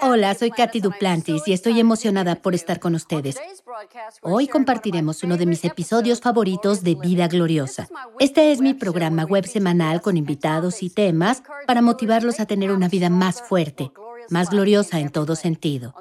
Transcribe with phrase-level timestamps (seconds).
[0.00, 3.36] Hola, soy Katy Duplantis y estoy emocionada por estar con ustedes.
[4.22, 7.88] Hoy compartiremos uno de mis episodios favoritos de Vida Gloriosa.
[8.18, 12.88] Este es mi programa web semanal con invitados y temas para motivarlos a tener una
[12.88, 13.90] vida más fuerte,
[14.30, 15.94] más gloriosa en todo sentido.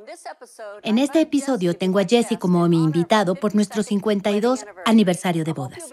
[0.84, 5.84] En este episodio tengo a Jesse como mi invitado por nuestro 52 aniversario de bodas.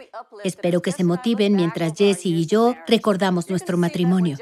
[0.44, 4.36] Espero que se motiven mientras Jesse y yo recordamos nuestro matrimonio.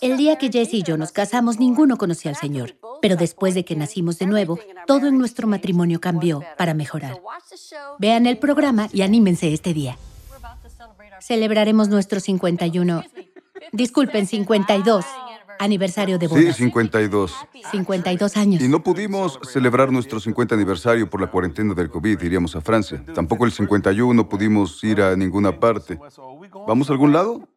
[0.00, 3.64] El día que Jesse y yo nos casamos, ninguno conocía al Señor, pero después de
[3.64, 7.20] que nacimos de nuevo, todo en nuestro matrimonio cambió para mejorar.
[7.98, 9.98] Vean el programa y anímense este día.
[11.20, 13.02] Celebraremos nuestro 51,
[13.72, 15.04] disculpen, 52
[15.58, 16.44] aniversario de bodas.
[16.44, 17.34] Sí, 52.
[17.70, 18.62] 52 años.
[18.62, 23.02] Y no pudimos celebrar nuestro 50 aniversario por la cuarentena del COVID, iríamos a Francia.
[23.14, 25.98] Tampoco el 51 pudimos ir a ninguna parte.
[26.66, 27.48] ¿Vamos a algún lado?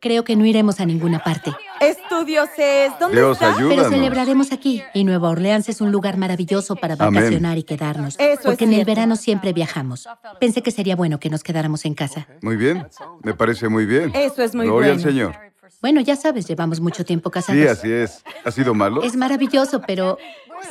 [0.00, 1.52] Creo que no iremos a ninguna parte.
[1.80, 3.54] Estudios es, ¿dónde Dios está?
[3.54, 3.76] ayúdanos.
[3.76, 4.82] Pero celebraremos aquí.
[4.94, 7.14] Y Nueva Orleans es un lugar maravilloso para Amén.
[7.14, 8.14] vacacionar y quedarnos.
[8.18, 10.08] Eso es porque en el verano siempre viajamos.
[10.38, 12.26] Pensé que sería bueno que nos quedáramos en casa.
[12.40, 12.86] Muy bien,
[13.22, 14.10] me parece muy bien.
[14.14, 15.02] Eso es muy Gloria bueno.
[15.04, 15.49] al Señor.
[15.80, 17.60] Bueno, ya sabes, llevamos mucho tiempo casados.
[17.60, 18.22] Sí, así es.
[18.44, 19.02] ¿Ha sido malo?
[19.02, 20.18] Es maravilloso, pero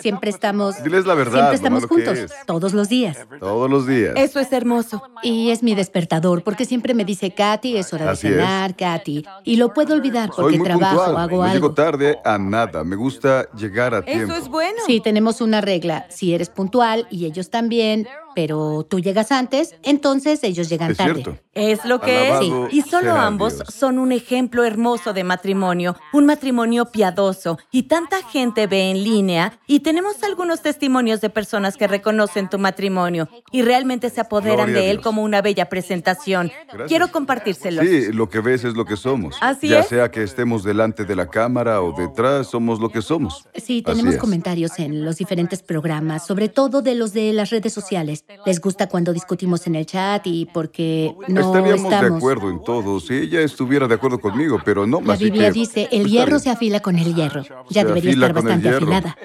[0.01, 0.81] siempre estamos.
[0.83, 2.31] Diles la verdad, Siempre estamos juntos, es.
[2.45, 3.17] todos los días.
[3.39, 4.13] Todos los días.
[4.15, 5.01] Eso es hermoso.
[5.23, 8.33] Y es mi despertador, porque siempre me dice, Katy, es hora de Así es.
[8.33, 9.23] cenar, Katy.
[9.43, 11.17] Y lo puedo olvidar Soy porque muy trabajo, puntual.
[11.17, 11.53] hago no algo.
[11.53, 12.83] llego tarde a nada.
[12.83, 14.33] Me gusta llegar a tiempo.
[14.33, 14.77] Eso es bueno.
[14.85, 16.05] Sí, tenemos una regla.
[16.09, 21.13] Si eres puntual y ellos también, pero tú llegas antes, entonces ellos llegan Es tarde.
[21.23, 21.37] cierto.
[21.53, 22.73] Es lo que Alabado es.
[22.73, 23.73] Y solo ambos Dios.
[23.73, 27.57] son un ejemplo hermoso de matrimonio, un matrimonio piadoso.
[27.71, 32.57] Y tanta gente ve en línea y tenemos algunos testimonios de personas que reconocen tu
[32.59, 36.51] matrimonio y realmente se apoderan Gloria de él como una bella presentación.
[36.67, 36.87] Gracias.
[36.87, 37.85] Quiero compartírselos.
[37.85, 39.35] Sí, lo que ves es lo que somos.
[39.41, 39.87] Así ya es.
[39.87, 43.47] sea que estemos delante de la cámara o detrás, somos lo que somos.
[43.55, 48.25] Sí, tenemos comentarios en los diferentes programas, sobre todo de los de las redes sociales.
[48.45, 52.17] Les gusta cuando discutimos en el chat y porque no Estaríamos de estamos.
[52.17, 55.87] acuerdo en todo si ella estuviera de acuerdo conmigo, pero no La Biblia que dice,
[55.91, 57.43] el está hierro se afila con el hierro.
[57.69, 59.17] Ya Se debería estar bastante afilada.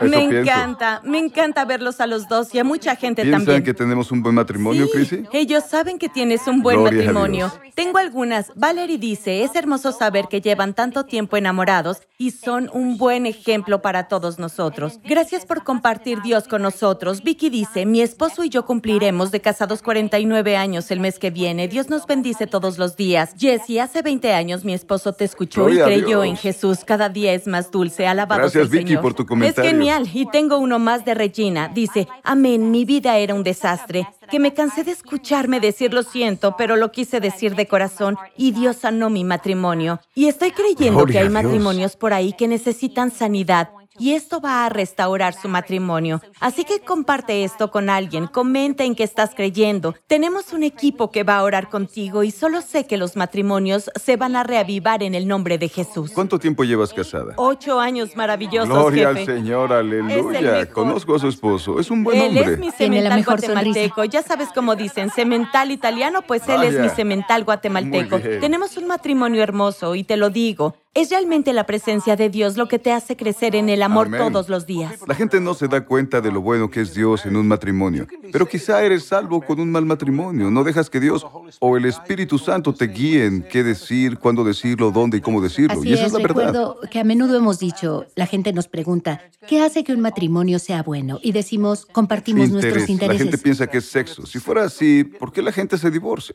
[0.00, 0.38] Eso me pienso.
[0.50, 3.64] encanta, me encanta verlos a los dos y a mucha gente ¿Piensan también.
[3.64, 5.24] que tenemos un buen matrimonio, Sí, Chrissy?
[5.32, 7.52] Ellos saben que tienes un buen Gloria matrimonio.
[7.74, 8.52] Tengo algunas.
[8.54, 13.82] Valerie dice, es hermoso saber que llevan tanto tiempo enamorados y son un buen ejemplo
[13.82, 14.98] para todos nosotros.
[15.04, 17.22] Gracias por compartir Dios con nosotros.
[17.22, 21.68] Vicky dice, mi esposo y yo cumpliremos de casados 49 años el mes que viene.
[21.68, 23.34] Dios nos bendice todos los días.
[23.38, 26.80] Jessie, hace 20 años mi esposo te escuchó Gloria y creyó en Jesús.
[26.84, 28.06] Cada día es más dulce.
[28.06, 29.02] Alabado Gracias, Vicky, Señor.
[29.02, 29.57] por tu comentario.
[29.62, 30.08] Genial.
[30.12, 31.68] Y tengo uno más de Regina.
[31.68, 36.56] Dice, amén, mi vida era un desastre, que me cansé de escucharme decir lo siento,
[36.56, 40.00] pero lo quise decir de corazón y Dios sanó mi matrimonio.
[40.14, 43.70] Y estoy creyendo Gloria que hay matrimonios por ahí que necesitan sanidad.
[43.98, 46.20] Y esto va a restaurar su matrimonio.
[46.40, 49.94] Así que comparte esto con alguien, comenta en qué estás creyendo.
[50.06, 54.16] Tenemos un equipo que va a orar contigo y solo sé que los matrimonios se
[54.16, 56.12] van a reavivar en el nombre de Jesús.
[56.12, 57.34] ¿Cuánto tiempo llevas casada?
[57.36, 59.24] Ocho años maravillosos, Gloria al.
[59.24, 60.66] Señor, aleluya.
[60.70, 62.54] Conozco a su esposo, es un buen Él hombre.
[62.54, 64.04] es mi semental mejor guatemalteco.
[64.04, 68.20] Ya sabes cómo dicen, semental italiano, pues él es mi semental guatemalteco.
[68.20, 70.76] Tenemos un matrimonio hermoso y te lo digo.
[70.94, 74.20] Es realmente la presencia de Dios lo que te hace crecer en el amor Amén.
[74.20, 75.00] todos los días.
[75.06, 78.06] La gente no se da cuenta de lo bueno que es Dios en un matrimonio,
[78.32, 80.50] pero quizá eres salvo con un mal matrimonio.
[80.50, 81.24] No dejas que Dios
[81.60, 85.78] o el Espíritu Santo te guíen qué decir, cuándo decirlo, dónde y cómo decirlo.
[85.78, 86.46] Así y esa es, es, la verdad.
[86.46, 90.58] recuerdo que a menudo hemos dicho, la gente nos pregunta, ¿qué hace que un matrimonio
[90.58, 91.20] sea bueno?
[91.22, 92.88] Y decimos, compartimos nuestros Interés.
[92.88, 93.22] La intereses.
[93.22, 94.26] gente piensa que es sexo.
[94.26, 96.34] Si fuera así, ¿por qué la gente se divorcia?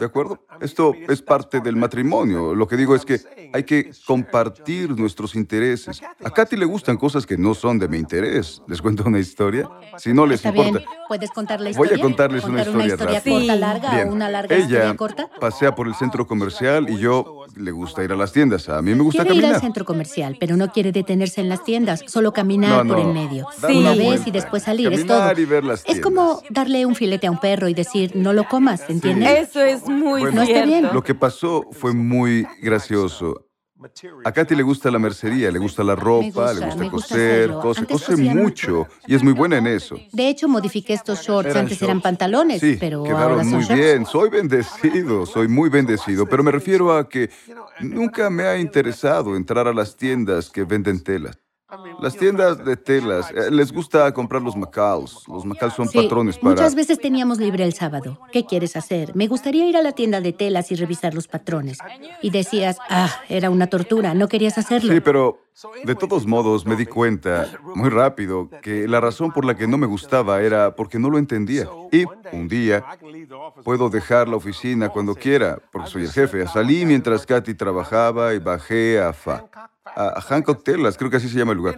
[0.00, 0.44] ¿De acuerdo?
[0.60, 2.52] Esto es parte del matrimonio.
[2.54, 3.20] Lo que digo es que
[3.52, 6.00] hay que compartir nuestros intereses.
[6.24, 8.62] A Katy le gustan cosas que no son de mi interés.
[8.68, 9.68] ¿Les cuento una historia?
[9.98, 10.70] Si no les Está importa.
[10.78, 12.02] bien, ¿puedes contar la Voy a historia?
[12.02, 13.32] contarles una ¿Contar historia historia rápida.
[13.38, 13.60] corta, Sí.
[13.60, 14.08] larga Bien.
[14.08, 15.30] o una larga Ella historia corta?
[15.40, 18.68] pasea por el centro comercial y yo le gusta ir a las tiendas.
[18.68, 19.60] A mí me gusta Quiere ir al caminar.
[19.60, 23.46] centro comercial, pero no quiere detenerse en las tiendas, solo caminar No, por en medio.
[23.66, 23.78] Sí.
[23.78, 25.18] Una una vez y después salir, es todo.
[25.18, 28.32] Caminar y ver las Es como darle un filete a un perro y decir, no
[28.32, 29.48] lo comas, ¿entiendes?
[29.50, 30.88] Eso es muy Bueno, No está bien.
[30.92, 33.46] Lo que pasó fue muy gracioso.
[34.24, 37.32] A Katy le gusta la mercería, le gusta la ropa, gusta, le gusta gusta coser,
[37.42, 37.60] hacerlo.
[37.60, 39.96] cose, cose mucho y es muy buena en eso.
[40.12, 41.54] De hecho, modifiqué estos shorts.
[41.56, 43.74] Antes eran pantalones, Sí, pero ahora quedaron son muy shorts.
[43.82, 44.06] bien.
[44.06, 47.30] Soy bendecido, soy muy bendecido, pero me refiero a que
[47.80, 51.36] nunca me ha interesado entrar a las tiendas que venden telas.
[52.00, 55.24] Las tiendas de telas, eh, les gusta comprar los macals.
[55.28, 56.50] Los macals son Sí, patrones para...
[56.50, 58.18] muchas veces teníamos libre el sábado.
[58.32, 59.14] ¿Qué quieres hacer?
[59.14, 61.78] Me gustaría ir a la tienda de telas y revisar los patrones.
[62.20, 64.92] Y decías, ah, era una tortura, no querías hacerlo.
[64.92, 65.38] Sí, pero
[65.84, 69.78] de todos modos me di cuenta muy rápido que la razón por la que no
[69.78, 71.68] me gustaba era porque no lo entendía.
[71.90, 72.84] Y un día
[73.64, 76.46] puedo dejar la oficina cuando quiera, porque soy el jefe.
[76.48, 79.44] Salí mientras Katy trabajaba y bajé a, Fa-
[79.94, 81.76] a Hancock Telas, creo que así se llama el lugar.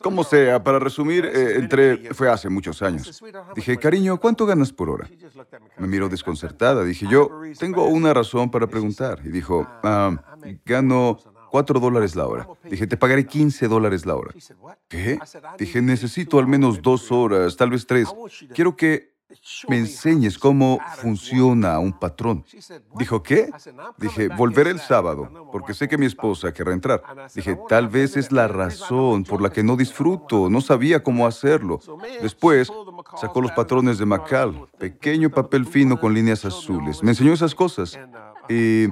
[0.00, 3.22] Como sea, para resumir, eh, entré, fue hace muchos años.
[3.54, 5.08] Dije, cariño, ¿cuánto ganas por hora?
[5.78, 6.84] Me miró desconcertada.
[6.84, 9.20] Dije, yo tengo una razón para preguntar.
[9.24, 10.16] Y dijo, "Ah,
[10.64, 11.18] gano
[11.50, 12.46] cuatro dólares la hora.
[12.64, 14.34] Dije, te pagaré 15 dólares la hora.
[14.88, 15.18] ¿Qué?
[15.58, 18.08] Dije, necesito al menos dos horas, tal vez tres.
[18.54, 19.15] Quiero que
[19.68, 22.44] me enseñes cómo funciona un patrón.
[22.96, 23.50] Dijo, ¿qué?
[23.98, 27.02] Dije, volveré el sábado, porque sé que mi esposa querrá entrar.
[27.34, 31.80] Dije, tal vez es la razón por la que no disfruto, no sabía cómo hacerlo.
[32.22, 32.70] Después
[33.20, 37.02] sacó los patrones de Macal, pequeño papel fino con líneas azules.
[37.02, 37.98] Me enseñó esas cosas.
[38.48, 38.88] Y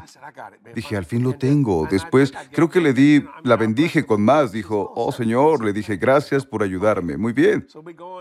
[0.74, 1.86] dije, al fin lo tengo.
[1.90, 4.52] Después creo que le di, la bendije con más.
[4.52, 7.16] Dijo, oh Señor, le dije, gracias por ayudarme.
[7.16, 7.66] Muy bien.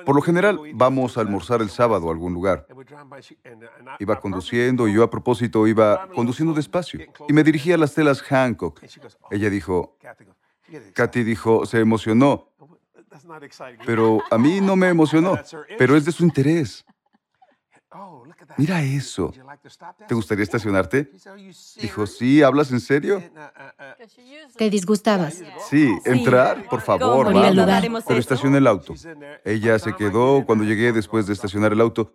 [0.05, 2.67] Por lo general, vamos a almorzar el sábado a algún lugar.
[3.99, 6.99] Iba conduciendo y yo a propósito iba conduciendo despacio.
[7.27, 8.81] Y me dirigí a las telas Hancock.
[9.31, 9.97] Ella dijo,
[10.93, 12.49] Katy dijo, se emocionó,
[13.85, 15.37] pero a mí no me emocionó,
[15.77, 16.85] pero es de su interés.
[18.57, 19.33] Mira eso.
[20.07, 21.11] ¿Te gustaría estacionarte?
[21.81, 23.21] Dijo, sí, ¿hablas en serio?
[24.57, 25.41] ¿Te disgustabas?
[25.69, 27.41] Sí, entrar, por favor, ¿Cómo?
[27.41, 28.03] Vamos.
[28.07, 28.93] Pero estacioné el auto.
[29.43, 32.13] Ella se quedó cuando llegué después de estacionar el auto.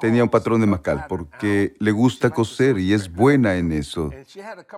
[0.00, 4.10] Tenía un patrón de Macal porque le gusta coser y es buena en eso.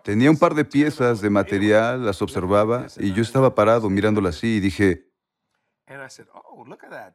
[0.02, 4.56] Tenía un par de piezas de material, las observaba y yo estaba parado mirándola así
[4.56, 5.10] y dije,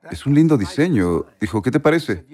[0.09, 1.25] es un lindo diseño.
[1.39, 2.25] Dijo, ¿qué te parece?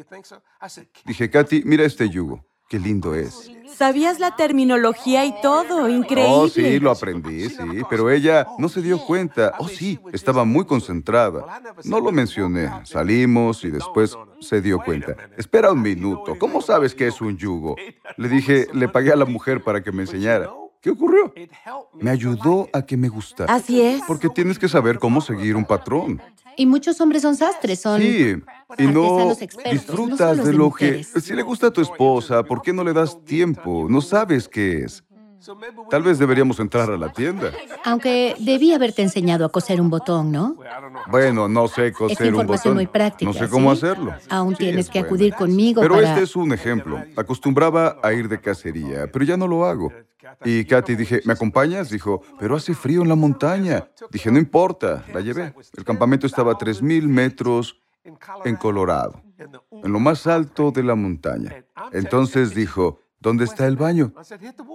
[1.05, 2.45] Dije, Katy, mira este yugo.
[2.69, 3.49] Qué lindo es.
[3.73, 6.33] Sabías la terminología y todo, increíble.
[6.33, 9.53] Oh, sí, lo aprendí, sí, pero ella no se dio cuenta.
[9.57, 11.61] Oh, sí, estaba muy concentrada.
[11.85, 12.69] No lo mencioné.
[12.83, 15.15] Salimos y después se dio cuenta.
[15.37, 17.77] Espera un minuto, ¿cómo sabes que es un yugo?
[18.17, 20.49] Le dije, le pagué a la mujer para que me enseñara.
[20.81, 21.33] ¿Qué ocurrió?
[21.93, 23.53] Me ayudó a que me gustara.
[23.53, 24.01] Así es.
[24.07, 26.21] Porque tienes que saber cómo seguir un patrón.
[26.55, 28.01] Y muchos hombres son sastres, son...
[28.01, 28.35] Sí,
[28.79, 31.03] y no expertos, disfrutas de de lo que...
[31.03, 33.87] Si le gusta a tu esposa, ¿por qué no le das tiempo?
[33.87, 35.03] No sabes qué es.
[35.89, 37.51] Tal vez deberíamos entrar a la tienda.
[37.85, 40.55] Aunque debí haberte enseñado a coser un botón, ¿no?
[41.07, 42.75] Bueno, no sé coser un información botón.
[42.75, 43.31] muy práctica.
[43.31, 43.85] no sé cómo ¿sí?
[43.85, 44.13] hacerlo.
[44.29, 45.07] Aún Sí, tienes es que bueno.
[45.15, 46.09] acudir conmigo Pero para...
[46.09, 47.01] este es un ejemplo.
[47.15, 49.91] Acostumbraba a ir de cacería, pero ya no lo hago.
[50.43, 51.89] Y Katy dije, ¿me acompañas?
[51.89, 53.87] Dijo, pero hace frío en la montaña.
[54.11, 55.53] Dije, no importa, la llevé.
[55.77, 57.79] El campamento estaba a 3.000 metros
[58.43, 59.21] en Colorado,
[59.71, 61.63] en lo más alto de la montaña.
[61.91, 64.13] Entonces dijo, ¿dónde está el baño?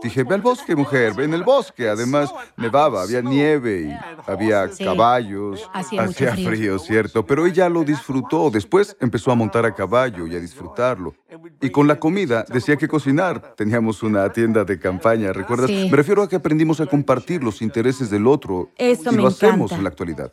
[0.03, 1.89] Dije, ve al bosque, mujer, ve en el bosque.
[1.89, 4.85] Además, nevaba, había nieve y había Sí.
[4.85, 5.69] caballos.
[5.73, 6.49] Hacía mucho frío.
[6.49, 8.51] frío, cierto, pero ella lo disfrutó.
[8.51, 11.15] Después empezó a montar a caballo y a disfrutarlo.
[11.61, 13.55] Y con la comida decía que cocinar.
[13.57, 15.69] Teníamos una tienda de campaña, ¿recuerdas?
[15.69, 15.89] Sí.
[15.91, 18.71] Me refiero a que aprendimos a compartir los intereses del otro.
[18.77, 19.77] Eso y me lo hacemos encanta.
[19.77, 20.33] en la actualidad.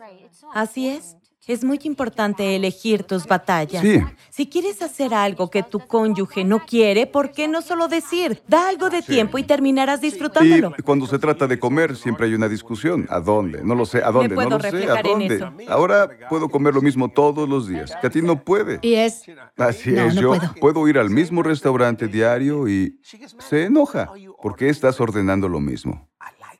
[0.53, 1.15] Así es.
[1.47, 3.81] Es muy importante elegir tus batallas.
[3.81, 3.99] Sí.
[4.29, 8.43] Si quieres hacer algo que tu cónyuge no quiere, ¿por qué no solo decir?
[8.47, 10.73] Da algo de tiempo y terminarás disfrutándolo.
[10.77, 13.07] Y cuando se trata de comer, siempre hay una discusión.
[13.09, 13.63] ¿A dónde?
[13.63, 14.03] No lo sé.
[14.03, 14.35] ¿A dónde?
[14.35, 14.89] puedo no lo sé.
[14.91, 15.35] ¿A en dónde?
[15.35, 15.51] eso.
[15.69, 17.95] Ahora puedo comer lo mismo todos los días.
[17.99, 18.77] Que a ti no puede.
[18.83, 19.23] Y es...
[19.57, 20.53] Así No, es, no yo puedo.
[20.59, 22.99] puedo ir al mismo restaurante diario y
[23.39, 24.11] se enoja.
[24.41, 26.07] ¿Por qué estás ordenando lo mismo?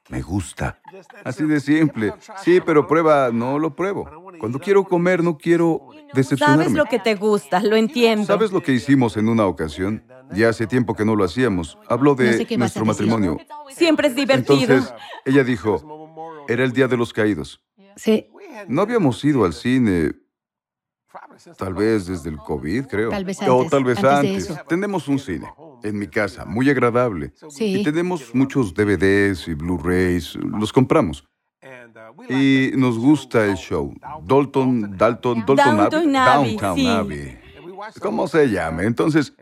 [0.10, 0.80] Me gusta.
[1.24, 2.12] Así de simple.
[2.44, 4.10] Sí, pero prueba, no lo pruebo.
[4.40, 5.82] Cuando quiero comer, no quiero
[6.14, 6.64] decepcionarme.
[6.64, 8.26] Sabes lo que te gusta, lo entiendo.
[8.26, 10.04] ¿Sabes lo que hicimos en una ocasión?
[10.32, 11.78] Ya hace tiempo que no lo hacíamos.
[11.88, 13.38] Habló de No sé nuestro matrimonio.
[13.70, 14.60] Siempre es divertido.
[14.62, 14.94] Entonces,
[15.26, 17.62] ella dijo, era el Día de los Caídos.
[17.96, 18.28] Sí,
[18.68, 20.14] No habíamos ido al cine,
[21.58, 23.10] tal vez desde el COVID, creo.
[23.10, 24.68] Tal vez O antes, tal vez antes antes.
[24.68, 25.48] Tenemos un cine
[25.84, 27.34] en mi casa, muy agradable.
[27.50, 27.80] Sí.
[27.80, 31.29] Y tenemos muchos DVDs y Blu-rays, los compramos.
[32.28, 33.94] Y nos gusta el show.
[34.26, 36.16] Dalton, Dalton, Dalton Downton Abbey.
[36.16, 36.88] Abbey, Downtown sí.
[36.88, 37.40] Abbey.
[38.02, 38.84] ¿Cómo se llama?
[38.84, 39.34] Entonces,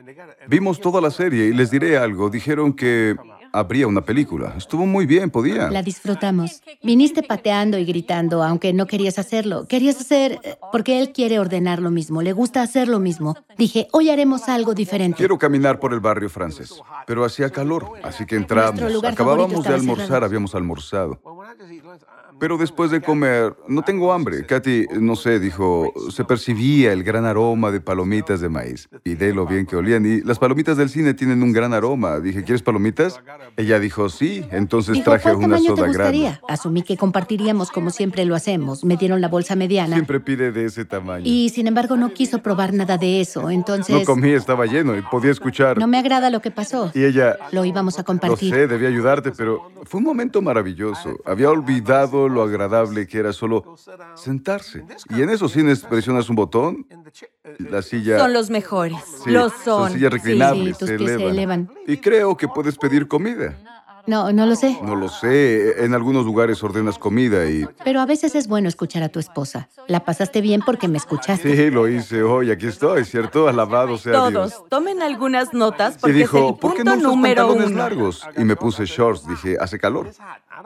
[0.48, 2.29] vimos toda la serie y les diré algo.
[2.29, 3.15] Dijeron que
[3.51, 4.53] habría una película.
[4.55, 5.69] Estuvo muy bien, podía.
[5.72, 6.62] la disfrutamos.
[6.84, 9.67] Viniste pateando y gritando, aunque no querías hacerlo.
[9.67, 10.39] Querías hacer...
[10.43, 13.36] eh, Porque él quiere ordenar lo mismo, le gusta hacer lo mismo.
[13.57, 15.17] Dije, hoy haremos algo diferente.
[15.17, 18.79] Quiero caminar por el barrio francés, pero hacía calor, así que entramos.
[19.03, 20.25] Acabábamos de almorzar, cerrado.
[20.25, 21.19] habíamos almorzado.
[22.39, 24.46] Pero después de comer, no tengo hambre.
[24.46, 28.89] Katy, no sé, dijo, se percibía el gran aroma de palomitas de maíz.
[29.03, 30.06] Y de lo bien que olían.
[30.06, 32.20] Y las palomitas del cine tienen un gran aroma.
[32.20, 33.20] Dije, ¿quieres palomitas?
[33.56, 34.46] Ella dijo, sí.
[34.51, 36.22] Entonces Dijo, traje ¿cuál una soda te gustaría?
[36.29, 36.41] grande.
[36.48, 38.84] Asumí que compartiríamos como siempre lo hacemos.
[38.84, 39.96] Me dieron la bolsa mediana.
[39.96, 41.24] Siempre pide de ese tamaño.
[41.25, 43.50] Y sin embargo no quiso probar nada de eso.
[43.50, 45.77] Entonces, No comí, estaba lleno y podía escuchar.
[45.79, 46.91] no me agrada lo que pasó.
[46.94, 48.53] Y ella, Lo íbamos a lo compartir.
[48.53, 51.17] sé, debía ayudarte, pero fue un momento maravilloso.
[51.25, 53.75] Había olvidado lo agradable que era solo
[54.15, 54.84] sentarse.
[55.10, 56.88] Y en esos cines presionas un botón,
[57.60, 58.19] la silla...
[58.19, 58.98] Son los mejores.
[59.24, 59.91] Sí, Los son.
[59.91, 61.34] sillas reclinables, Sí, tus se, pies se elevan.
[61.34, 61.72] elevan.
[61.88, 63.57] Y creo que puedes pedir comida.
[64.08, 64.78] No, no lo sé.
[64.82, 67.66] No lo sé, en algunos lugares ordenas comida y...
[67.84, 69.68] Pero a veces es bueno escuchar a tu esposa.
[69.88, 71.56] La pasaste bien porque me escuchaste.
[71.56, 73.48] Sí, lo hice hoy, aquí estoy, ¿cierto?
[73.50, 74.34] Alabado sea Dios.
[74.54, 77.36] Todos, tomen algunas notas Y porque es dijo, el ¿por qué punto no usas número
[77.48, 77.78] pantalones uno.
[77.78, 78.28] largos?
[78.38, 79.28] Y me puse shorts.
[79.28, 80.10] Dije, hace calor.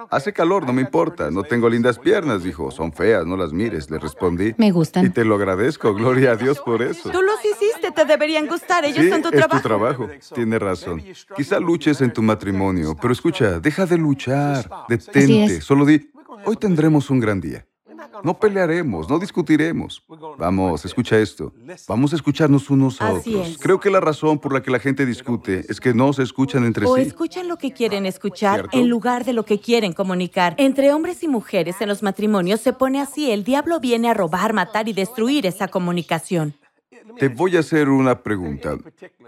[0.09, 1.31] Hace calor, no me importa.
[1.31, 2.43] No tengo lindas piernas.
[2.43, 3.89] Dijo, son feas, no las mires.
[3.89, 4.53] Le respondí.
[4.57, 5.11] Me Y gustan.
[5.11, 7.09] te lo agradezco, gloria a Dios por eso.
[7.09, 8.85] Tú los hiciste, te deberían gustar.
[8.85, 9.57] Ellos Sí, son tu es trabajo.
[9.61, 10.09] tu trabajo.
[10.35, 11.01] Tiene razón.
[11.35, 14.69] Quizá luches en tu matrimonio, pero escucha, deja de luchar.
[14.87, 15.61] Detente.
[15.61, 16.11] Solo di,
[16.45, 17.65] hoy tendremos un gran día.
[18.23, 20.03] No pelearemos, no discutiremos.
[20.37, 21.53] Vamos, escucha esto.
[21.87, 23.49] Vamos a escucharnos unos a Así otros.
[23.49, 23.57] es.
[23.57, 26.65] Creo que la razón por la que la gente discute es que no se escuchan
[26.65, 27.01] entre O sí.
[27.03, 28.77] escuchan lo que quieren escuchar ¿Cierto?
[28.77, 30.55] en lugar de lo que quieren comunicar.
[30.57, 33.31] Entre hombres y mujeres en los matrimonios se pone así.
[33.31, 36.55] El diablo viene a robar, matar y destruir esa comunicación.
[37.17, 38.77] Te voy a hacer una pregunta.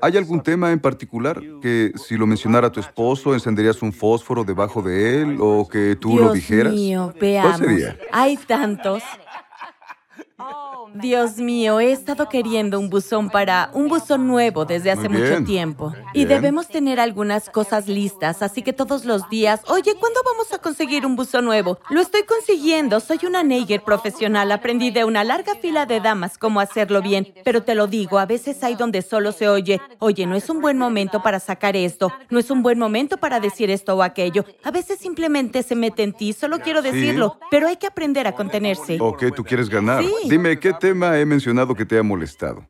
[0.01, 4.81] ¿Hay algún tema en particular que si lo mencionara tu esposo encenderías un fósforo debajo
[4.81, 6.73] de él o que tú Dios lo dijeras?
[6.73, 7.57] mío, veamos.
[7.57, 7.97] ¿Cuál sería?
[8.11, 9.03] Hay tantos.
[10.93, 15.93] Dios mío, he estado queriendo un buzón para un buzón nuevo desde hace mucho tiempo.
[16.13, 16.29] Y Bien.
[16.29, 21.05] debemos tener algunas cosas listas, así que todos los días, oye, ¿cuándo vamos a conseguir
[21.05, 21.79] un buzón nuevo?
[21.89, 26.59] Lo estoy consiguiendo, soy una Neiger profesional, aprendí de una larga fila de damas cómo
[26.59, 30.35] hacerlo bien, pero te lo digo, a veces hay donde solo se oye, oye, no
[30.35, 33.95] es un buen momento para sacar esto, no es un buen momento para decir esto
[33.95, 34.45] o aquello.
[34.63, 38.33] A veces simplemente se mete en ti, solo quiero decirlo, pero hay que aprender a
[38.33, 38.97] contenerse.
[38.99, 40.03] ¿O qué tú quieres ganar?
[40.03, 40.29] Sí.
[40.29, 42.67] Dime, ¿qué tema he mencionado que te ha molestado?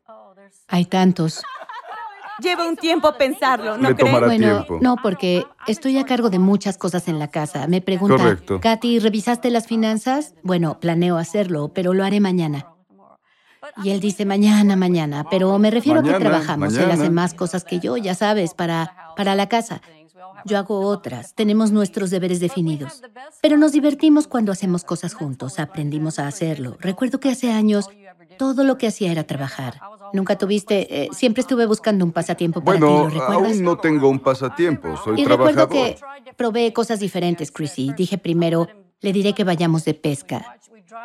[0.67, 1.41] Hay tantos.
[2.39, 4.09] Lleva un tiempo pensarlo, ¿no Le crees?
[4.11, 4.79] tomará Bueno, tiempo.
[4.81, 7.67] no, porque estoy a cargo de muchas cosas en la casa.
[7.67, 8.59] Me pregunta, Correcto.
[8.59, 10.33] Katy, ¿revisaste las finanzas?
[10.41, 12.67] Bueno, planeo hacerlo, pero lo haré mañana.
[13.83, 16.75] Y él dice mañana, mañana, pero me refiero a que trabajamos.
[16.75, 19.81] Él hace más cosas que yo, ya sabes, para, para la casa.
[20.45, 23.01] Yo hago otras, tenemos nuestros deberes definidos.
[23.41, 26.77] Pero nos divertimos cuando hacemos cosas juntos, aprendimos a hacerlo.
[26.79, 27.89] Recuerdo que hace años
[28.37, 29.79] todo lo que hacía era trabajar.
[30.13, 33.51] Nunca tuviste, eh, siempre estuve buscando un pasatiempo para Bueno, ti, ¿lo recuerdas?
[33.57, 35.67] aún no tengo un pasatiempo, soy Y trabajador.
[35.69, 37.93] recuerdo que probé cosas diferentes, Chrissy.
[37.97, 38.67] Dije primero,
[39.01, 40.57] le diré que vayamos de pesca.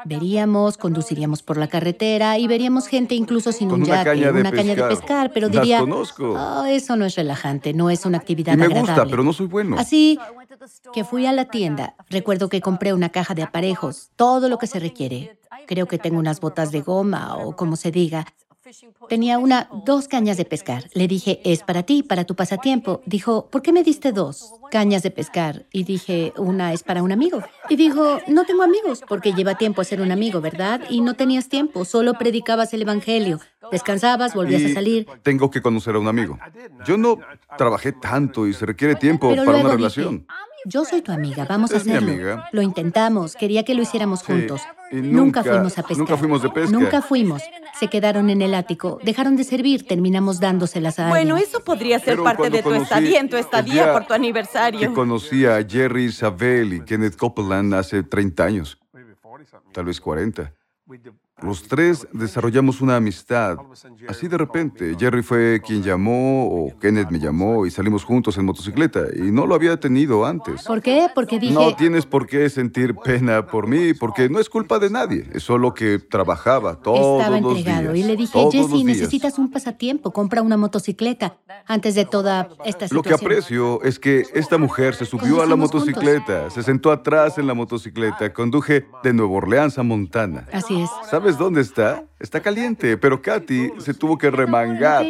[0.05, 4.33] Veríamos, conduciríamos por la carretera y veríamos gente incluso sin Con un una yate, caña
[4.33, 4.89] de una caña de pescar.
[4.99, 6.35] pescar, pero Las diría, conozco.
[6.37, 8.93] "Oh, eso no es relajante, no es una actividad Y me agradable.
[8.93, 9.77] gusta, pero no soy bueno.
[9.79, 10.19] Así
[10.93, 11.95] que fui a la tienda.
[12.09, 15.39] Recuerdo que compré una caja de aparejos, todo lo que se requiere.
[15.67, 18.27] Creo que tengo unas botas de goma o como se diga.
[19.09, 20.85] Tenía una, dos cañas de pescar.
[20.93, 23.01] Le dije, es para ti, para tu pasatiempo.
[23.07, 25.67] Dijo, ¿por qué me diste dos cañas de pescar?
[25.73, 27.43] Y dije, una es para un amigo.
[27.69, 30.83] Y dijo, no tengo amigos, porque lleva tiempo ser un amigo, ¿verdad?
[30.91, 33.41] Y no tenías tiempo, solo predicabas el Evangelio.
[33.71, 35.07] Descansabas, volvías a salir.
[35.23, 36.39] Tengo que conocer a un amigo.
[36.87, 37.19] Yo no
[37.57, 40.27] trabajé tanto y se requiere tiempo Pero para una dije, relación.
[40.65, 42.13] Yo soy tu amiga, vamos a Es mi hacerlo.
[42.13, 42.49] amiga.
[42.53, 44.61] Lo intentamos, quería que lo hiciéramos Sí, juntos.
[44.91, 45.99] y nunca, nunca- fuimos a pescar.
[45.99, 46.71] nunca fuimos de pesca.
[46.79, 47.43] Nunca fuimos.
[47.79, 51.49] Se quedaron en el ático, dejaron de servir, terminamos dándoselas a Bueno, alguien.
[51.49, 54.81] eso podría ser Pero parte de tu estadía en tu estadía día por tu aniversario.
[54.81, 58.79] Que conocí a Jerry Isabel y Kenneth Copeland hace 30 años,
[59.73, 60.53] tal vez 40.
[61.43, 63.59] Los tres desarrollamos una amistad.
[64.09, 68.45] Así de repente, Jerry fue quien llamó o Kenneth me llamó y salimos juntos en
[68.45, 70.65] motocicleta y no lo había tenido antes.
[70.65, 71.07] ¿Por qué?
[71.15, 74.91] Porque dije, No tienes por qué sentir pena por mí, porque no es culpa de
[74.91, 75.29] nadie.
[75.33, 77.93] Es solo que trabajaba todos estaba los entregado.
[77.93, 78.05] días.
[78.05, 81.37] Y le dije, Jesse, necesitas un pasatiempo, compra una motocicleta.
[81.67, 83.15] Antes de toda esta Lo que situación.
[83.33, 85.75] aprecio es que esta mujer se subió a la juntos.
[85.75, 90.47] motocicleta, se sentó atrás en la motocicleta, conduje de Nueva Orleans a Montana.
[90.53, 90.89] Así es.
[91.11, 92.05] ¿Sabes dónde está?
[92.21, 95.05] Está caliente, pero Katy se tuvo que remangar.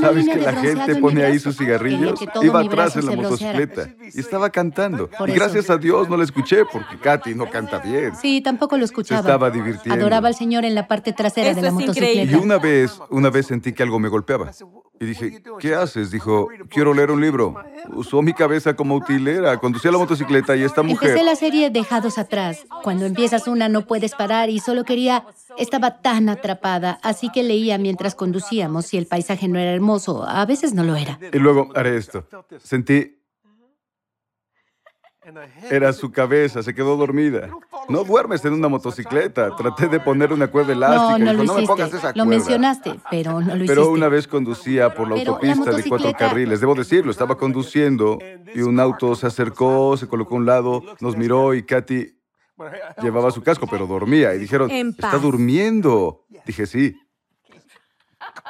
[0.00, 2.20] ¿Sabes que la gente pone ahí sus cigarrillos?
[2.42, 5.08] Iba atrás en la motocicleta y estaba cantando.
[5.26, 8.14] Y gracias a Dios no la escuché porque Katy no canta bien.
[8.16, 9.22] Sí, tampoco lo escuchaba.
[9.22, 9.94] Se estaba divirtiendo.
[9.94, 12.30] Adoraba al señor en la parte trasera de la motocicleta.
[12.30, 14.50] Y una vez, una vez sentí que algo me golpeaba.
[14.98, 16.10] Y dije, ¿qué haces?
[16.10, 17.54] Dijo, quiero leer un libro.
[17.92, 19.58] Usó mi cabeza como utilera.
[19.58, 21.10] Conducía la motocicleta y esta mujer...
[21.10, 22.64] Empecé la serie Dejados atrás.
[22.82, 25.24] Cuando empiezas una no puedes parar y solo quería...
[25.58, 28.86] Estaba tan atrapada, así que leía mientras conducíamos.
[28.86, 31.18] Si el paisaje no era hermoso, a veces no lo era.
[31.32, 32.24] Y luego haré esto.
[32.58, 33.12] Sentí,
[35.70, 37.50] era su cabeza, se quedó dormida.
[37.88, 39.56] No duermes en una motocicleta.
[39.56, 41.18] Traté de poner una cuerda elástica.
[41.18, 41.96] No, no Dijo, lo me pongas hiciste.
[41.96, 42.30] esa Lo cuerda".
[42.30, 43.66] mencionaste, pero no lo hiciste.
[43.66, 46.60] Pero una vez conducía por la Pero la autopista de cuatro carriles.
[46.60, 48.18] Debo decirlo, estaba conduciendo
[48.54, 52.12] y un auto se acercó, se colocó a un lado, nos miró y Katy
[53.02, 54.34] llevaba su casco, pero dormía.
[54.34, 56.24] Y dijeron, está durmiendo.
[56.44, 56.94] Dije, sí.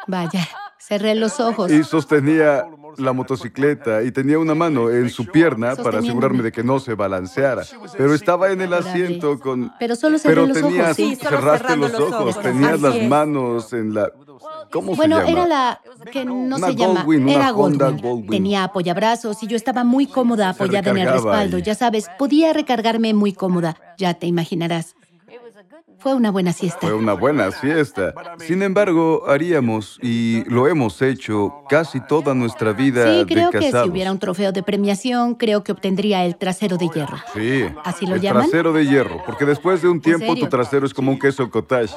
[0.06, 0.48] Vaya,
[0.86, 1.70] cerré los ojos.
[1.70, 2.66] Y sostenía
[2.98, 6.94] la motocicleta y tenía una mano en su pierna para asegurarme de que no se
[6.94, 7.62] balanceara.
[7.96, 9.72] Pero estaba en el asiento con...
[9.78, 11.16] Pero solo cerré Pero los tenías, ojos, sí.
[11.16, 13.08] Solo cerraste los ojos, ojos, tenías así las es.
[13.08, 14.10] manos en la...
[14.70, 15.32] ¿Cómo Bueno, se llama?
[15.32, 15.80] era la
[16.12, 18.02] que no Una se llama, Goldwyn, una era Honda Goldwyn.
[18.02, 18.30] Goldwyn.
[18.30, 21.56] Tenía apoyabrazos y yo estaba muy cómoda apoyada en el respaldo.
[21.56, 21.62] ahí.
[21.62, 23.76] Ya sabes, podía recargarme muy cómoda.
[23.98, 24.94] Ya te imaginarás.
[25.98, 26.80] Fue una buena siesta.
[26.80, 28.14] Fue una buena siesta.
[28.38, 33.70] Sin embargo, haríamos, y lo hemos hecho, casi toda nuestra vida Sí, de creo que
[33.70, 37.16] si hubiera un trofeo de premiación, creo que obtendría el trasero de hierro.
[37.34, 38.42] Sí, ¿Así lo el llaman?
[38.44, 41.94] trasero de hierro, porque después de un tiempo tu trasero es como un queso cottage.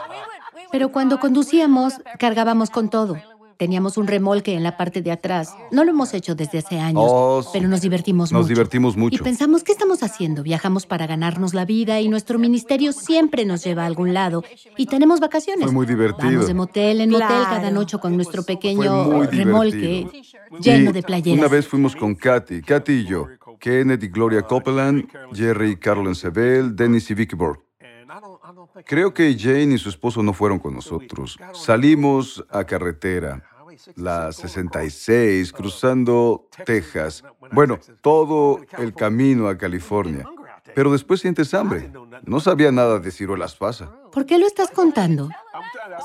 [0.71, 3.17] Pero cuando conducíamos, cargábamos con todo.
[3.59, 5.53] Teníamos un remolque en la parte de atrás.
[5.69, 8.47] No lo hemos hecho desde hace años, Oh, pero nos divertimos Nos mucho.
[8.53, 9.17] divertimos mucho.
[9.17, 10.43] Y pensamos, ¿qué estamos haciendo?
[10.43, 14.45] Viajamos para ganarnos la vida y nuestro ministerio siempre nos lleva a algún lado.
[14.77, 15.65] Y tenemos vacaciones.
[15.65, 16.29] Fue muy divertido.
[16.31, 17.43] Vamos de motel en motel Claro.
[17.49, 20.59] cada noche con nuestro pequeño remolque divertido.
[20.61, 21.39] lleno Y de playeras.
[21.39, 23.27] Una vez fuimos con Katy, Katy y yo,
[23.59, 27.59] Kenneth y Gloria Copeland, Jerry y Carolyn Sebel, Dennis y Vicky Borg.
[28.85, 31.37] Creo que Jane y su esposo no fueron con nosotros.
[31.53, 33.43] Salimos a carretera,
[33.95, 37.23] la 66, cruzando Texas.
[37.51, 40.25] Bueno, todo el camino a California.
[40.75, 41.91] Pero después sientes hambre.
[42.25, 43.91] No sabía nada de ciruelas pasa.
[44.11, 45.29] ¿Por qué lo estás contando?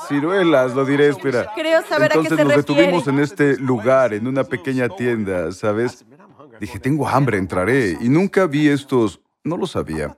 [0.09, 1.51] Ciruelas, lo diré, espera.
[1.55, 2.83] Creo saber a qué Entonces se nos refiere.
[2.83, 6.05] detuvimos en este lugar, en una pequeña tienda, ¿sabes?
[6.61, 7.97] Dije, tengo hambre, entraré.
[8.01, 10.17] Y nunca vi estos, no lo sabía.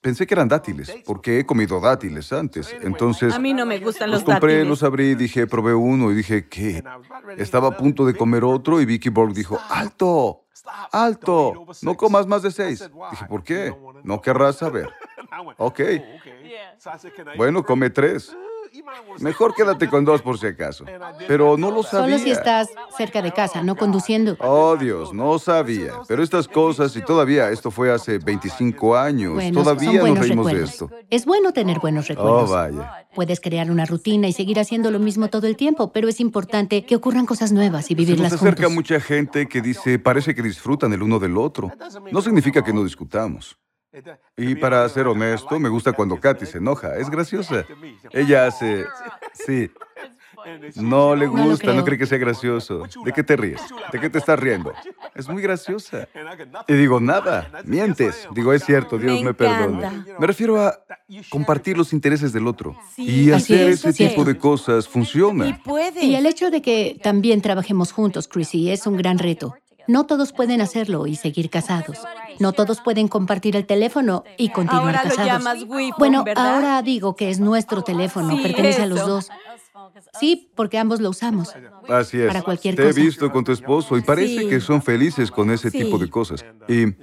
[0.00, 2.74] Pensé que eran dátiles, porque he comido dátiles antes.
[2.82, 4.68] Entonces, A mí no me gustan los los compré, dátiles.
[4.68, 6.82] los abrí, dije, probé uno y dije, ¿qué?
[7.38, 10.40] Estaba a punto de comer otro y Vicky Borg dijo, ¡alto!
[10.92, 11.66] ¡Alto!
[11.82, 12.88] No comas más de seis.
[13.10, 13.74] Dije, ¿por qué?
[14.02, 14.88] No querrás saber.
[15.58, 15.80] Ok.
[17.36, 18.34] Bueno, come tres.
[19.20, 20.84] Mejor quédate con dos por si acaso.
[21.28, 22.16] Pero no lo sabía.
[22.16, 24.36] Solo si estás cerca de casa, no conduciendo.
[24.40, 25.92] Oh, Dios, no sabía.
[26.08, 30.62] Pero estas cosas, y todavía, esto fue hace 25 años, Bueno, todavía nos reímos de
[30.64, 30.90] esto.
[31.10, 32.50] Es bueno tener buenos Oh, recuerdos.
[32.50, 33.06] vaya.
[33.14, 36.84] Puedes crear una rutina y seguir haciendo lo mismo todo el tiempo, pero es importante
[36.84, 38.74] que ocurran cosas nuevas y Se vivirlas nos acerca juntos.
[38.74, 41.70] mucha gente que dice, parece que disfrutan el uno del otro.
[42.10, 43.56] No significa que no discutamos.
[44.36, 46.96] Y para ser honesto, me gusta cuando Katy se enoja.
[46.96, 47.64] Es graciosa.
[48.12, 48.86] Ella hace...
[49.46, 49.68] Sí.
[50.76, 52.84] No le gusta, no, cree que sea gracioso.
[53.04, 53.60] ¿De qué te ríes?
[53.92, 54.72] ¿De qué te estás riendo?
[55.14, 56.08] Es muy graciosa.
[56.68, 58.28] Y digo, nada, mientes.
[58.32, 60.04] Digo, es cierto, Dios Me me, perdone.
[60.18, 60.78] Me refiero a
[61.30, 62.76] compartir los intereses del otro.
[62.94, 63.26] Sí.
[63.26, 65.60] y Así hacer es, ese tipo de cosas Y funciona.
[65.64, 66.04] puede.
[66.04, 69.54] Y el hecho de que también trabajemos juntos, Chrissy, es un gran reto.
[69.86, 71.98] No todos pueden hacerlo y seguir casados.
[72.40, 75.44] No todos pueden compartir el teléfono y continuar Ahora lo casados.
[75.44, 75.64] llamas
[75.98, 76.54] Bueno, ¿verdad?
[76.56, 79.28] ahora digo que es nuestro teléfono, Sí, pertenece a los dos.
[80.18, 81.54] Sí, porque ambos lo usamos.
[81.88, 82.26] Así es.
[82.26, 83.00] Para cualquier Te he cosa.
[83.00, 84.48] visto con tu esposo y parece Sí.
[84.48, 85.78] que son felices con ese Sí.
[85.82, 86.44] tipo de cosas.
[86.68, 86.94] Y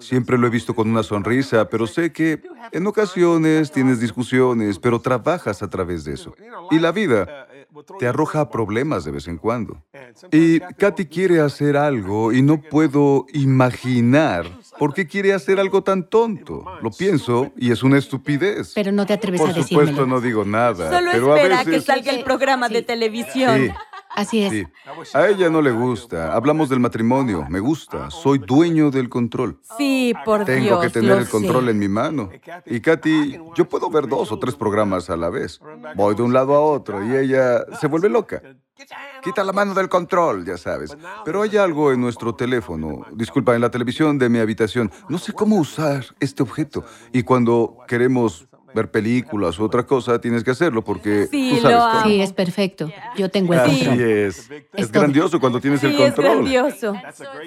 [0.00, 2.40] siempre lo he visto con una sonrisa, pero sé que
[2.72, 6.34] en ocasiones tienes discusiones, pero trabajas a través de eso.
[6.70, 7.47] Y la vida
[7.98, 9.82] te arroja problemas de vez en cuando.
[10.32, 14.46] Y Katy quiere hacer algo y no puedo imaginar
[14.78, 16.64] por qué quiere hacer algo tan tonto.
[16.82, 18.72] Lo pienso y es una estupidez.
[18.74, 20.06] Pero no te atreves Por a supuesto decírmelo.
[20.06, 23.66] no digo nada, Solo pero a espera que salga el programa de televisión.
[23.66, 23.72] Sí.
[24.18, 24.50] Así es.
[24.50, 24.66] Sí.
[25.14, 26.34] A ella no le gusta.
[26.34, 27.46] Hablamos del matrimonio.
[27.48, 28.10] Me gusta.
[28.10, 29.60] Soy dueño del control.
[29.76, 30.80] Sí, por Tengo Dios.
[30.82, 31.70] que tener el control sé.
[31.70, 32.28] en mi mano.
[32.66, 35.60] Y Katy, yo puedo ver dos o tres programas a la vez.
[35.94, 38.42] Voy de un lado a otro y ella se vuelve loca.
[39.22, 40.96] Quita la mano del control, ya sabes.
[41.24, 44.90] Pero hay algo en nuestro teléfono, disculpa, en la televisión de mi habitación.
[45.08, 46.84] No sé cómo usar este objeto.
[47.12, 51.78] Y cuando queremos ver películas u otra cosa, tienes que hacerlo porque Sí, tú sabes
[51.78, 52.02] cómo.
[52.04, 52.90] Sí, es perfecto.
[53.16, 54.00] Yo tengo el Así control.
[54.00, 54.50] es.
[54.50, 56.36] Es Es grandioso cuando tienes el Sí, es control.
[56.36, 56.94] grandioso.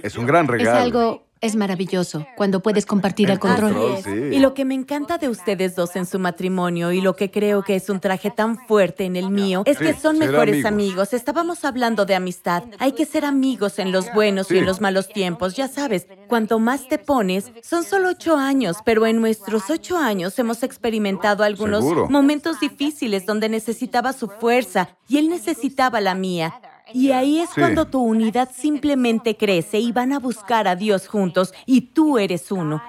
[0.03, 0.79] Es un gran Es regalo.
[0.79, 3.95] algo, es maravilloso cuando puedes compartir el control.
[3.97, 4.33] Así es.
[4.33, 7.63] Y lo que me encanta de ustedes dos en su matrimonio y lo que creo
[7.63, 10.91] que es un traje tan fuerte en el mío es que son mejores amigos.
[10.91, 11.13] amigos.
[11.13, 12.63] Estábamos hablando de amistad.
[12.77, 15.55] Hay que ser amigos en los buenos y en los malos tiempos.
[15.55, 20.37] Ya sabes, cuanto más te pones, son solo ocho años, pero en nuestros ocho años
[20.37, 22.07] hemos experimentado algunos Seguro.
[22.09, 26.53] momentos difíciles donde necesitaba su fuerza y él necesitaba la mía.
[26.93, 27.59] Y ahí es Sí.
[27.61, 32.51] cuando tu unidad simplemente crece y van a buscar a Dios juntos y tú eres
[32.51, 32.81] uno.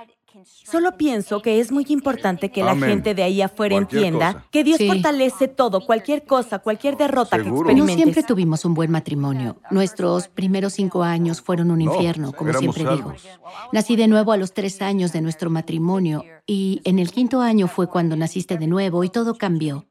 [0.64, 4.46] Solo pienso que es muy importante que la gente de ahí afuera Cualquier entienda cosa.
[4.50, 4.88] que Dios Sí.
[4.88, 7.64] fortalece todo, cualquier cosa, cualquier derrota que Seguro.
[7.64, 7.96] No experimentes.
[8.02, 9.56] siempre tuvimos un buen matrimonio.
[9.70, 13.12] Nuestros primeros cinco años fueron un No, infierno, como siempre digo.
[13.72, 17.68] Nací de nuevo a los tres años de nuestro matrimonio y en el quinto año
[17.68, 19.86] fue cuando naciste de nuevo y todo cambió.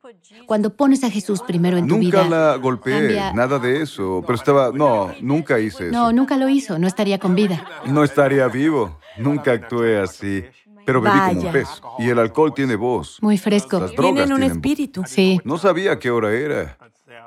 [0.45, 2.29] Cuando pones a Jesús primero en tu Nunca vida.
[2.51, 4.21] la golpeé, cambia- nada de eso.
[4.25, 5.91] Pero estaba, no, nunca hice eso.
[5.97, 7.65] No, nunca lo hizo, no estaría con vida.
[7.85, 8.97] No estaría vivo.
[9.17, 10.43] Nunca actué así.
[10.85, 11.67] Pero bebí como un pez.
[11.99, 13.17] Y el alcohol tiene voz.
[13.21, 13.79] Muy fresco.
[13.79, 15.03] Las drogas Tienen un tienen- espíritu.
[15.05, 15.39] Sí.
[15.43, 16.77] No sabía qué hora era.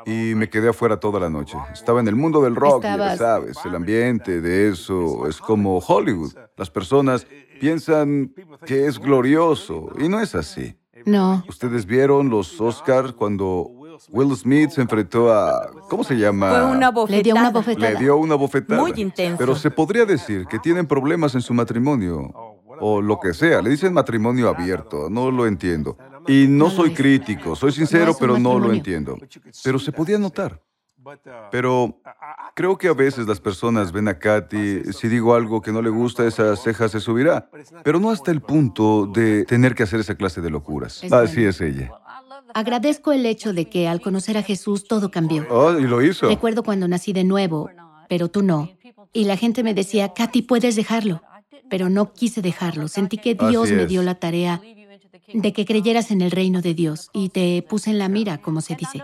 [0.07, 1.57] Y me quedé afuera toda la noche.
[1.73, 5.79] Estaba en el mundo del rock, ya Estabas- sabes, el ambiente de eso es como
[5.79, 6.33] Hollywood.
[6.57, 7.27] Las personas
[7.61, 8.33] piensan
[8.66, 10.77] que es glorioso y no es así.
[11.07, 13.70] No, Ustedes vieron los Oscars cuando
[14.11, 16.51] Will Smith se enfrentó a ¿cómo se llama?
[16.51, 17.16] Fue una bofetada.
[17.18, 17.90] le dio una bofetada.
[17.92, 18.81] Le dio una bofetada.
[18.81, 19.37] Muy intenso.
[19.38, 22.33] Pero se podría decir que tienen problemas en su matrimonio
[22.81, 23.61] o lo que sea.
[23.62, 25.09] Le dicen matrimonio abierto.
[25.11, 25.97] No lo entiendo.
[26.27, 29.19] Y no soy crítico, soy sincero, pero no lo entiendo.
[29.63, 30.61] Pero se podía notar.
[31.51, 32.01] Pero
[32.55, 35.91] creo que a veces las personas ven a Katy, si digo algo que no le
[35.91, 37.51] gusta, esa ceja se subirá.
[37.83, 41.03] Pero no hasta el punto de tener que hacer esa clase de locuras.
[41.13, 41.91] Así es ella.
[42.55, 45.47] agradezco el hecho de que al conocer a Jesús todo cambió.
[45.51, 46.29] Oh, y lo hizo.
[46.29, 47.71] Recuerdo cuando nací de nuevo,
[48.09, 48.71] pero tú no.
[49.13, 51.23] Y la gente me decía, Katy, puedes dejarlo.
[51.71, 52.89] Pero no quise dejarlo.
[52.89, 54.61] Sentí que Dios me dio la tarea
[55.33, 58.61] de que creyeras en el reino de Dios y te puse en la mira, como
[58.61, 59.03] se dice.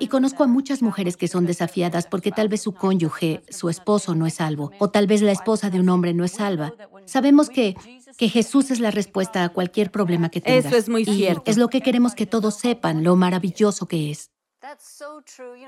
[0.00, 4.14] Y conozco a muchas mujeres que son desafiadas porque tal vez su cónyuge, su esposo
[4.14, 6.72] no es salvo, o tal vez la esposa de un hombre no es salva.
[7.04, 7.76] Sabemos que,
[8.16, 10.66] que Jesús es la respuesta a cualquier problema que tengas.
[10.66, 11.42] Eso es muy Y cierto.
[11.46, 14.30] Es lo que queremos que todos sepan, lo maravilloso que es.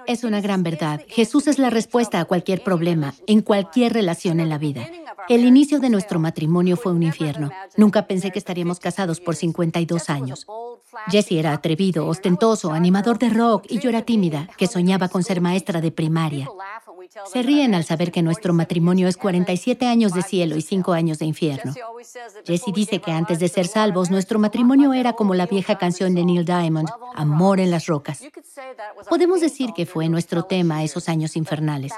[0.06, 1.00] Es una gran verdad.
[1.08, 4.86] Jesús es la respuesta a cualquier problema, en cualquier relación en la vida.
[5.28, 7.50] El inicio de nuestro matrimonio fue un infierno.
[7.76, 10.46] Nunca pensé que estaríamos casados por 52 años.
[11.08, 15.40] Jesse era atrevido, ostentoso, animador de rock y yo era tímida, que soñaba con ser
[15.40, 16.48] maestra de primaria.
[17.26, 21.18] Se ríen al saber que nuestro matrimonio es 47 años de cielo y 5 años
[21.18, 21.72] de infierno.
[22.44, 26.24] Jesse dice que antes de ser salvos, nuestro matrimonio era como la vieja canción de
[26.24, 28.22] Neil Diamond, Amor en las rocas.
[29.08, 31.92] Podemos decir que fue nuestro tema esos años infernales.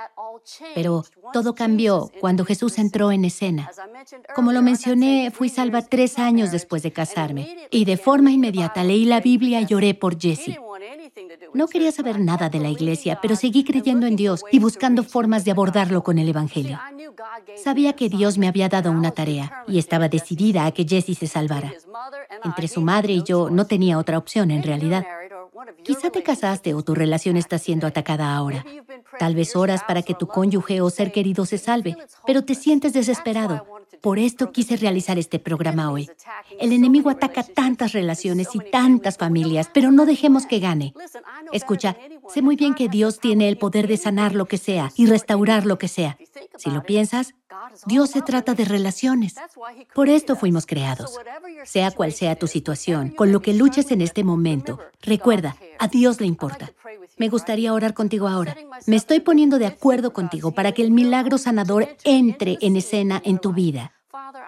[0.75, 3.71] Pero todo cambió cuando Jesús entró en escena.
[4.35, 9.05] Como lo mencioné, fui salva tres años después de casarme y de forma inmediata leí
[9.05, 10.59] la Biblia y lloré por Jesse.
[11.55, 15.45] No quería saber nada de la iglesia, pero seguí creyendo en Dios y buscando formas
[15.45, 16.79] de abordarlo con el Evangelio.
[17.57, 21.27] Sabía que Dios me había dado una tarea y estaba decidida a que Jesse se
[21.27, 21.73] salvara.
[22.45, 25.05] Entre su madre y yo no tenía otra opción en realidad.
[25.83, 28.65] Quizá te casaste o tu relación está siendo atacada ahora.
[29.19, 32.93] Tal vez oras para que tu cónyuge o ser querido se salve, pero te sientes
[32.93, 33.67] desesperado.
[34.07, 36.09] Por esto quise realizar este programa hoy.
[36.61, 40.95] El enemigo ataca tantas relaciones y tantas familias, pero no dejemos que gane.
[41.53, 41.97] Escucha,
[42.33, 45.67] sé muy bien que Dios tiene el poder de sanar lo que sea y restaurar
[45.67, 46.19] lo que sea.
[46.57, 47.35] Si lo piensas,
[47.87, 49.35] Dios se trata de relaciones.
[49.93, 51.19] Por esto fuimos creados.
[51.65, 56.21] Sea cual sea tu situación, con lo que luches en este momento, recuerda, a Dios
[56.21, 56.71] le importa.
[57.19, 58.57] Me gustaría orar contigo ahora.
[58.87, 63.39] Me estoy poniendo de acuerdo contigo para que el milagro sanador entre en escena en
[63.39, 63.96] tu vida.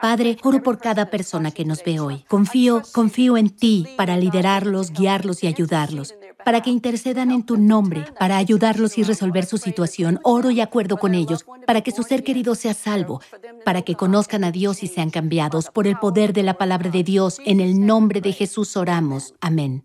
[0.00, 2.24] Padre, oro por cada persona que nos ve hoy.
[2.28, 6.14] Confío, confío en ti para liderarlos, guiarlos y ayudarlos.
[6.44, 10.20] Para que intercedan en tu nombre, para ayudarlos y resolver su situación.
[10.22, 13.20] Oro y acuerdo con ellos, para que su ser querido sea salvo,
[13.64, 15.70] para que conozcan a Dios y sean cambiados.
[15.70, 19.34] Por el poder de la palabra de Dios, en el nombre de Jesús oramos.
[19.40, 19.82] Amén.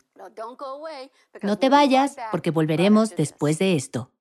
[1.41, 4.12] No te vayas, porque volveremos después de esto.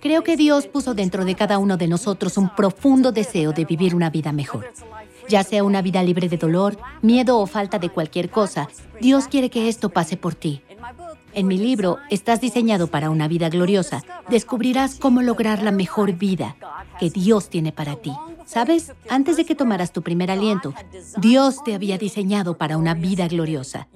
[0.00, 3.94] Creo que Dios puso dentro de cada uno de nosotros un profundo deseo de vivir
[3.94, 4.72] una vida mejor.
[5.28, 8.68] Ya sea una vida libre de dolor, miedo o falta de cualquier cosa,
[9.00, 10.62] Dios quiere que esto pase por ti.
[11.32, 16.56] En mi libro, Estás diseñado para una vida gloriosa, descubrirás cómo lograr la mejor vida
[16.98, 18.12] que Dios tiene para ti.
[18.44, 20.74] Sabes, antes de que tomaras tu primer aliento,
[21.18, 23.86] Dios te había diseñado para una vida gloriosa.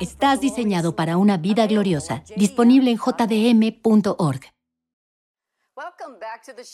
[0.00, 4.40] Estás diseñado para una vida gloriosa, disponible en jdm.org.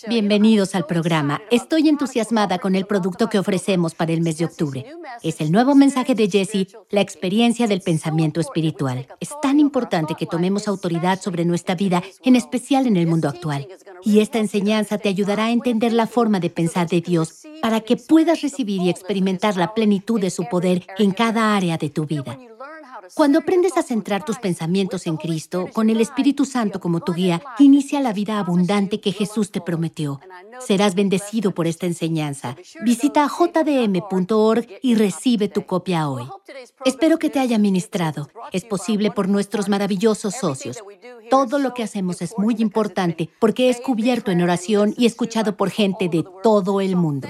[0.08, 1.40] Bienvenidos al programa.
[1.50, 4.86] Estoy entusiasmada con el producto que ofrecemos para el mes de octubre.
[5.22, 9.06] Es el nuevo mensaje de Jesse, la experiencia del pensamiento espiritual.
[9.18, 13.68] Es tan importante que tomemos autoridad sobre nuestra vida, en especial en el mundo actual.
[14.02, 17.96] Y esta enseñanza te ayudará a entender la forma de pensar de Dios para que
[17.96, 22.38] puedas recibir y experimentar la plenitud de su poder en cada área de tu vida.
[23.14, 27.42] Cuando aprendes a centrar tus pensamientos en Cristo, con el Espíritu Santo como tu guía,
[27.58, 30.20] inicia la vida abundante que Jesús te prometió.
[30.60, 32.56] Serás bendecido por esta enseñanza.
[32.84, 36.28] Visita jdm.org y recibe tu copia hoy.
[36.84, 38.28] Espero que te haya ministrado.
[38.52, 40.82] Es posible por nuestros maravillosos socios.
[41.30, 45.70] Todo lo que hacemos es muy importante porque es cubierto en oración y escuchado por
[45.70, 47.28] gente de todo el mundo.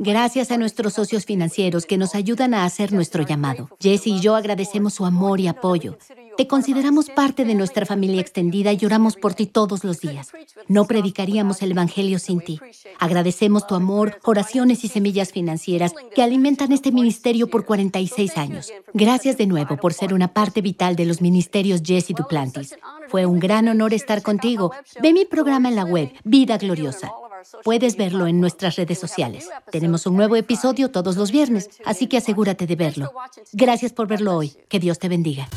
[0.00, 3.68] Gracias a nuestros socios financieros que nos ayudan a hacer nuestro llamado.
[3.80, 5.98] Jesse y yo agradecemos su amor y apoyo.
[6.36, 10.30] Te consideramos parte de nuestra familia extendida y lloramos por ti todos los días.
[10.68, 12.60] No predicaríamos el Evangelio sin ti.
[13.00, 18.72] Agradecemos tu amor, oraciones y semillas financieras que alimentan este ministerio por 46 años.
[18.94, 22.76] Gracias de nuevo por ser una parte vital de los ministerios Jesse Duplantis.
[23.08, 24.72] Fue un gran honor estar contigo.
[25.02, 27.12] Ve mi programa en la web, Vida Gloriosa.
[27.64, 29.48] Puedes verlo en nuestras redes sociales.
[29.70, 33.12] Tenemos un nuevo episodio todos los viernes, así que asegúrate de verlo.
[33.52, 34.52] Gracias por verlo hoy.
[34.68, 35.48] Que Dios te bendiga.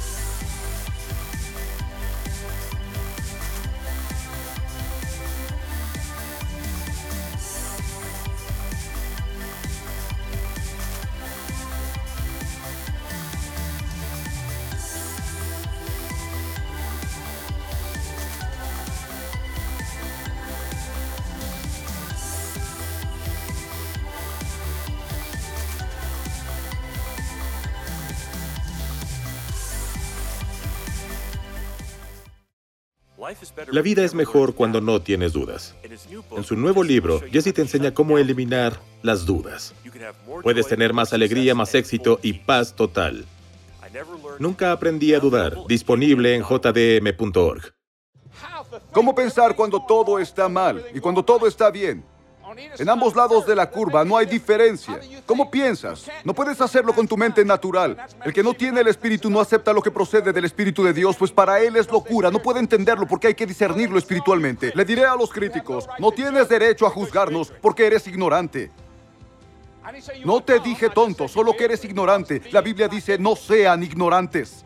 [33.71, 35.75] La vida es mejor cuando no tienes dudas.
[36.35, 39.73] En su nuevo libro, Jesse te enseña cómo eliminar las dudas.
[40.43, 43.25] Puedes tener más alegría, más éxito y paz total.
[44.39, 45.55] Nunca aprendí a dudar.
[45.67, 47.73] Disponible en jdm.org.
[48.91, 52.03] ¿Cómo pensar cuando todo está mal y cuando todo está bien?
[52.77, 54.99] En ambos lados de la curva no hay diferencia.
[55.25, 56.05] ¿Cómo piensas?
[56.23, 57.97] No puedes hacerlo con tu mente natural.
[58.23, 61.15] El que no tiene el Espíritu no acepta lo que procede del Espíritu de Dios,
[61.17, 62.31] pues para él es locura.
[62.31, 64.71] No puede entenderlo porque hay que discernirlo espiritualmente.
[64.75, 68.71] Le diré a los críticos, no tienes derecho a juzgarnos porque eres ignorante.
[70.23, 72.41] No te dije tonto, solo que eres ignorante.
[72.51, 74.63] La Biblia dice, no sean ignorantes.